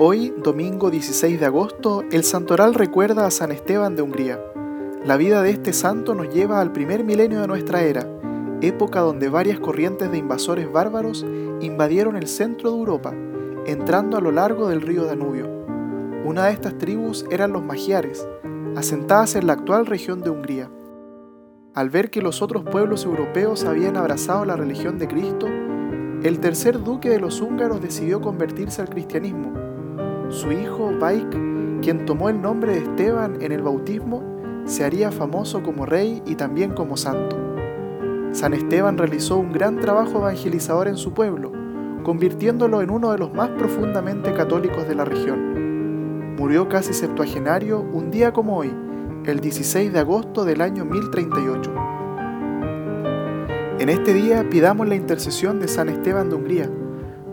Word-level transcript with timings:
Hoy, 0.00 0.32
domingo 0.44 0.92
16 0.92 1.40
de 1.40 1.46
agosto, 1.46 2.04
el 2.12 2.22
santoral 2.22 2.74
recuerda 2.74 3.26
a 3.26 3.32
San 3.32 3.50
Esteban 3.50 3.96
de 3.96 4.02
Hungría. 4.02 4.40
La 5.04 5.16
vida 5.16 5.42
de 5.42 5.50
este 5.50 5.72
santo 5.72 6.14
nos 6.14 6.32
lleva 6.32 6.60
al 6.60 6.70
primer 6.70 7.02
milenio 7.02 7.40
de 7.40 7.48
nuestra 7.48 7.82
era, 7.82 8.06
época 8.60 9.00
donde 9.00 9.28
varias 9.28 9.58
corrientes 9.58 10.08
de 10.12 10.18
invasores 10.18 10.70
bárbaros 10.70 11.26
invadieron 11.60 12.14
el 12.14 12.28
centro 12.28 12.70
de 12.70 12.78
Europa, 12.78 13.12
entrando 13.66 14.16
a 14.16 14.20
lo 14.20 14.30
largo 14.30 14.68
del 14.68 14.82
río 14.82 15.04
Danubio. 15.04 15.48
Una 16.24 16.44
de 16.44 16.52
estas 16.52 16.78
tribus 16.78 17.26
eran 17.32 17.50
los 17.50 17.64
magiares, 17.64 18.24
asentadas 18.76 19.34
en 19.34 19.48
la 19.48 19.54
actual 19.54 19.84
región 19.84 20.20
de 20.20 20.30
Hungría. 20.30 20.70
Al 21.74 21.90
ver 21.90 22.10
que 22.10 22.22
los 22.22 22.40
otros 22.40 22.62
pueblos 22.62 23.04
europeos 23.04 23.64
habían 23.64 23.96
abrazado 23.96 24.44
la 24.44 24.54
religión 24.54 24.96
de 24.96 25.08
Cristo, 25.08 25.48
el 26.22 26.38
tercer 26.38 26.84
duque 26.84 27.08
de 27.08 27.18
los 27.18 27.40
húngaros 27.40 27.82
decidió 27.82 28.20
convertirse 28.20 28.80
al 28.80 28.90
cristianismo 28.90 29.67
su 30.30 30.52
hijo 30.52 30.92
Baik, 30.98 31.30
quien 31.80 32.04
tomó 32.04 32.28
el 32.28 32.40
nombre 32.40 32.72
de 32.72 32.78
Esteban 32.80 33.40
en 33.40 33.52
el 33.52 33.62
bautismo, 33.62 34.22
se 34.66 34.84
haría 34.84 35.10
famoso 35.10 35.62
como 35.62 35.86
rey 35.86 36.22
y 36.26 36.34
también 36.34 36.72
como 36.72 36.96
santo. 36.96 37.36
San 38.32 38.52
Esteban 38.52 38.98
realizó 38.98 39.38
un 39.38 39.52
gran 39.52 39.80
trabajo 39.80 40.18
evangelizador 40.18 40.88
en 40.88 40.98
su 40.98 41.14
pueblo, 41.14 41.52
convirtiéndolo 42.02 42.82
en 42.82 42.90
uno 42.90 43.12
de 43.12 43.18
los 43.18 43.32
más 43.32 43.48
profundamente 43.50 44.34
católicos 44.34 44.86
de 44.86 44.94
la 44.94 45.06
región. 45.06 46.36
Murió 46.36 46.68
casi 46.68 46.92
septuagenario 46.92 47.80
un 47.80 48.10
día 48.10 48.32
como 48.32 48.58
hoy, 48.58 48.70
el 49.24 49.40
16 49.40 49.92
de 49.92 49.98
agosto 49.98 50.44
del 50.44 50.60
año 50.60 50.84
1038. 50.84 51.72
En 53.78 53.88
este 53.88 54.12
día 54.12 54.48
pidamos 54.50 54.88
la 54.88 54.96
intercesión 54.96 55.58
de 55.58 55.68
San 55.68 55.88
Esteban 55.88 56.28
de 56.28 56.36
Hungría, 56.36 56.70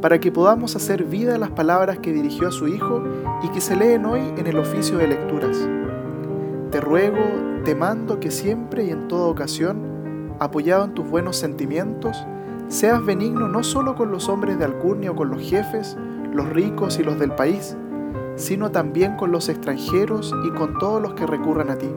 para 0.05 0.19
que 0.19 0.31
podamos 0.31 0.75
hacer 0.75 1.03
vida 1.03 1.39
las 1.39 1.49
palabras 1.49 1.97
que 1.97 2.13
dirigió 2.13 2.49
a 2.49 2.51
su 2.51 2.67
Hijo 2.67 3.03
y 3.41 3.49
que 3.49 3.59
se 3.59 3.75
leen 3.75 4.05
hoy 4.05 4.21
en 4.37 4.45
el 4.45 4.59
oficio 4.59 4.99
de 4.99 5.07
lecturas. 5.07 5.57
Te 6.69 6.79
ruego, 6.79 7.23
te 7.63 7.73
mando 7.73 8.19
que 8.19 8.29
siempre 8.29 8.85
y 8.85 8.91
en 8.91 9.07
toda 9.07 9.25
ocasión, 9.25 10.35
apoyado 10.39 10.85
en 10.85 10.93
tus 10.93 11.09
buenos 11.09 11.37
sentimientos, 11.37 12.23
seas 12.67 13.03
benigno 13.03 13.47
no 13.47 13.63
solo 13.63 13.95
con 13.95 14.11
los 14.11 14.29
hombres 14.29 14.59
de 14.59 14.65
alcurnia 14.65 15.09
o 15.09 15.15
con 15.15 15.31
los 15.31 15.41
jefes, 15.41 15.97
los 16.31 16.47
ricos 16.49 16.99
y 16.99 17.03
los 17.03 17.17
del 17.17 17.31
país, 17.31 17.75
sino 18.35 18.69
también 18.69 19.15
con 19.15 19.31
los 19.31 19.49
extranjeros 19.49 20.35
y 20.45 20.51
con 20.51 20.77
todos 20.77 21.01
los 21.01 21.15
que 21.15 21.25
recurran 21.25 21.71
a 21.71 21.79
ti, 21.79 21.89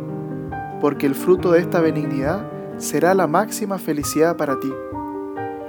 porque 0.80 1.05
el 1.05 1.14
fruto 1.14 1.52
de 1.52 1.61
esta 1.61 1.83
benignidad 1.83 2.50
será 2.78 3.12
la 3.12 3.27
máxima 3.27 3.77
felicidad 3.77 4.38
para 4.38 4.58
ti 4.58 4.72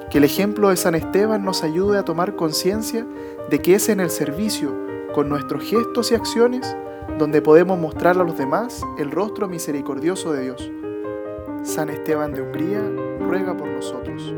que 0.09 0.17
el 0.17 0.23
ejemplo 0.23 0.69
de 0.69 0.77
San 0.77 0.95
Esteban 0.95 1.45
nos 1.45 1.63
ayude 1.63 1.97
a 1.99 2.03
tomar 2.03 2.35
conciencia 2.35 3.05
de 3.49 3.59
que 3.59 3.75
es 3.75 3.89
en 3.89 3.99
el 3.99 4.09
servicio, 4.09 4.73
con 5.13 5.29
nuestros 5.29 5.63
gestos 5.63 6.11
y 6.11 6.15
acciones, 6.15 6.75
donde 7.17 7.41
podemos 7.41 7.77
mostrar 7.77 8.17
a 8.17 8.23
los 8.23 8.37
demás 8.37 8.81
el 8.97 9.11
rostro 9.11 9.47
misericordioso 9.47 10.31
de 10.31 10.41
Dios. 10.41 10.71
San 11.63 11.89
Esteban 11.89 12.33
de 12.33 12.41
Hungría 12.41 12.81
ruega 13.19 13.55
por 13.55 13.67
nosotros. 13.67 14.33